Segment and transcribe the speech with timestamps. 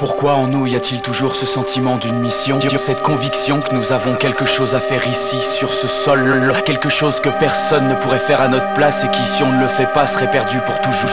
[0.00, 4.14] Pourquoi en nous y a-t-il toujours ce sentiment d'une mission Cette conviction que nous avons
[4.14, 8.40] quelque chose à faire ici, sur ce sol Quelque chose que personne ne pourrait faire
[8.40, 11.10] à notre place Et qui, si on ne le fait pas, serait perdu pour toujours?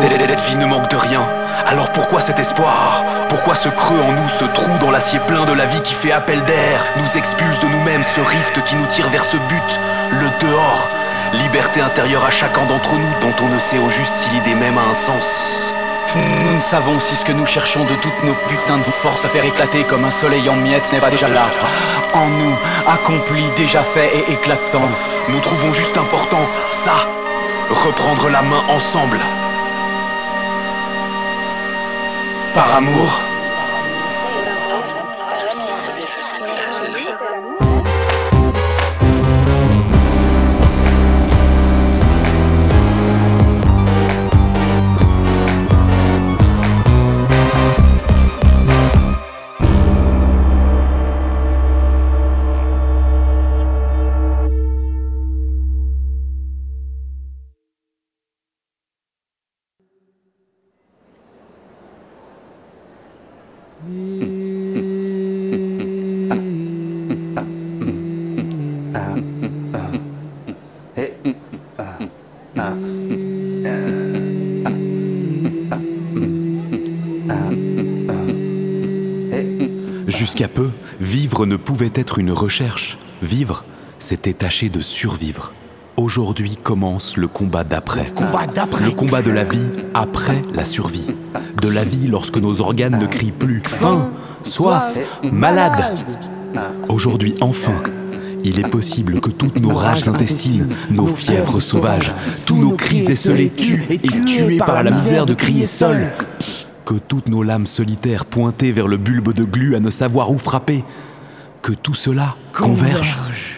[0.00, 1.28] Cette vie ne manque de rien.
[1.66, 3.04] Alors pourquoi cet espoir?
[3.28, 6.12] Pourquoi ce creux en nous, ce trou dans l'acier plein de la vie qui fait
[6.12, 9.80] appel d'air Nous expulse de nous-mêmes ce rift qui nous tire vers ce but,
[10.12, 10.88] le dehors
[11.34, 14.78] Liberté intérieure à chacun d'entre nous dont on ne sait au juste si l'idée même
[14.78, 15.74] a un sens
[16.16, 19.28] nous ne savons si ce que nous cherchons de toutes nos putains de forces à
[19.28, 21.50] faire éclater comme un soleil en miettes n'est pas déjà là.
[22.14, 22.54] En nous,
[22.86, 24.88] accompli, déjà fait et éclatant.
[25.28, 26.40] Nous trouvons juste important
[26.70, 27.06] ça.
[27.70, 29.18] Reprendre la main ensemble.
[32.54, 33.27] Par amour.
[80.08, 82.98] Jusqu'à peu, vivre ne pouvait être une recherche.
[83.22, 83.64] Vivre,
[84.00, 85.52] c'était tâcher de survivre.
[85.98, 88.04] Aujourd'hui commence le combat d'après.
[88.84, 91.08] Le combat de la vie après la survie.
[91.60, 94.08] De la vie lorsque nos organes ne crient plus faim,
[94.40, 95.98] soif, malade.
[96.88, 97.82] Aujourd'hui enfin,
[98.44, 102.14] il est possible que toutes nos rages intestines, nos fièvres sauvages,
[102.46, 106.12] tous nos cris esselés tuent et tués par la misère de crier seul
[106.86, 110.38] que toutes nos lames solitaires pointées vers le bulbe de glu à ne savoir où
[110.38, 110.84] frapper,
[111.60, 113.57] que tout cela converge.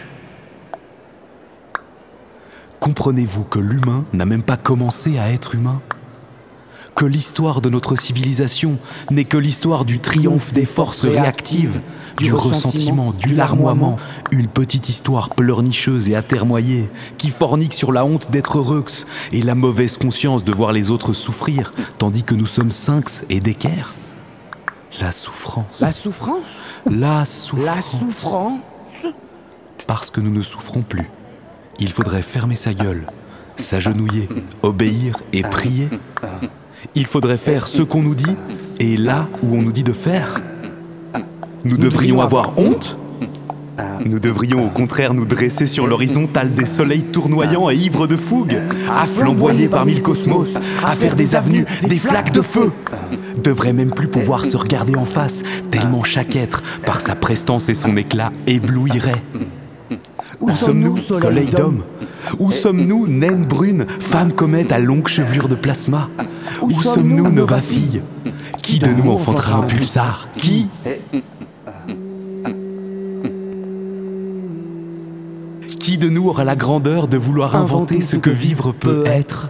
[2.81, 5.83] Comprenez-vous que l'humain n'a même pas commencé à être humain?
[6.95, 8.79] Que l'histoire de notre civilisation
[9.11, 11.79] n'est que l'histoire du triomphe des forces réactives,
[12.17, 13.97] du ressentiment, du larmoiement,
[14.31, 16.89] une petite histoire pleurnicheuse et atermoyée
[17.19, 18.83] qui fornique sur la honte d'être heureux
[19.31, 23.39] et la mauvaise conscience de voir les autres souffrir, tandis que nous sommes cinq et
[23.39, 23.93] d'équerre.
[24.99, 25.81] La souffrance.
[25.81, 26.49] La souffrance?
[26.89, 27.63] La souffrance.
[27.63, 29.05] La souffrance?
[29.85, 31.07] Parce que nous ne souffrons plus.
[31.81, 33.07] Il faudrait fermer sa gueule,
[33.57, 34.29] s'agenouiller,
[34.61, 35.89] obéir et prier.
[36.93, 38.35] Il faudrait faire ce qu'on nous dit
[38.79, 40.39] et là où on nous dit de faire.
[41.65, 42.97] Nous devrions avoir honte
[44.05, 48.57] nous devrions au contraire nous dresser sur l'horizontale des soleils tournoyants et ivres de fougue,
[48.89, 52.71] à flamboyer parmi le cosmos, à faire des avenues, des flaques de feu.
[53.43, 57.73] Devrait même plus pouvoir se regarder en face, tellement chaque être, par sa prestance et
[57.73, 59.23] son éclat, éblouirait.
[60.41, 61.83] Où sommes-nous, soleil d'homme
[62.39, 66.09] Où sommes-nous, naine brune, femme comète à longue chevelure de plasma
[66.61, 68.01] Où sommes-nous, nova fille
[68.61, 70.67] Qui de nous enfantera un pulsar Qui
[75.79, 79.49] Qui de nous aura la grandeur de vouloir inventer ce que vivre peut être